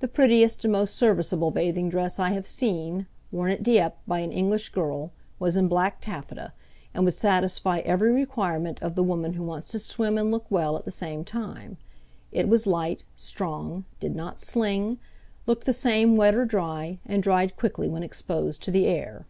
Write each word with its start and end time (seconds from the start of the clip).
The 0.00 0.06
prettiest 0.08 0.66
and 0.66 0.72
most 0.72 0.94
serviceable 0.96 1.50
bathing 1.50 1.88
dress 1.88 2.18
I 2.18 2.32
have 2.32 2.46
seen, 2.46 3.06
worn 3.32 3.50
at 3.50 3.62
Dieppe 3.62 3.96
by 4.06 4.18
an 4.18 4.30
English 4.30 4.68
girl, 4.68 5.12
was 5.38 5.56
in 5.56 5.66
black 5.66 5.98
taffeta, 6.02 6.52
and 6.92 7.06
would 7.06 7.14
satisfy 7.14 7.78
every 7.78 8.12
requirement 8.12 8.82
of 8.82 8.96
the 8.96 9.02
woman 9.02 9.32
who 9.32 9.42
wants 9.44 9.68
to 9.68 9.78
swim 9.78 10.18
and 10.18 10.30
look 10.30 10.44
well 10.50 10.76
at 10.76 10.84
the 10.84 10.90
same 10.90 11.24
time. 11.24 11.78
It 12.32 12.50
was 12.50 12.66
light, 12.66 13.04
strong, 13.16 13.86
did 13.98 14.14
not 14.14 14.40
sling, 14.40 14.98
looked 15.46 15.64
the 15.64 15.72
same 15.72 16.18
wet 16.18 16.34
or 16.34 16.44
dry, 16.44 16.98
and 17.06 17.22
dried 17.22 17.56
quickly 17.56 17.88
when 17.88 18.02
exposed 18.02 18.62
to 18.64 18.70
the 18.70 18.84
air. 18.86 19.24